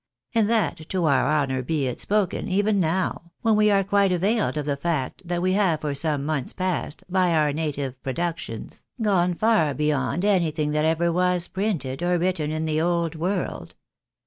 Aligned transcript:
And 0.33 0.49
that, 0.49 0.89
to 0.89 1.05
our 1.05 1.27
honour 1.29 1.61
be 1.61 1.85
it 1.85 1.99
spoken, 1.99 2.47
even 2.47 2.79
now, 2.79 3.33
when 3.43 3.55
we 3.55 3.69
are 3.69 3.83
quite 3.83 4.11
availed 4.11 4.57
of 4.57 4.65
the 4.65 4.75
fact 4.75 5.21
that 5.27 5.43
we 5.43 5.53
have 5.53 5.81
for 5.81 5.93
some 5.93 6.25
months 6.25 6.53
past, 6.53 7.03
by 7.07 7.35
our 7.35 7.53
native 7.53 8.01
productions, 8.01 8.83
gone 9.03 9.35
far 9.35 9.75
beyond 9.75 10.25
anything 10.25 10.71
that 10.71 10.85
ever 10.85 11.11
was 11.11 11.47
printed 11.47 12.01
or 12.01 12.17
written 12.17 12.51
in 12.51 12.65
the 12.65 12.81
old 12.81 13.13
world. 13.13 13.75